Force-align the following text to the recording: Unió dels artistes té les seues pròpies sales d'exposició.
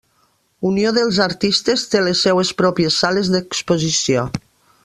Unió 0.69 0.93
dels 0.95 1.19
artistes 1.25 1.85
té 1.93 2.03
les 2.07 2.25
seues 2.27 2.55
pròpies 2.63 3.01
sales 3.05 3.33
d'exposició. 3.37 4.29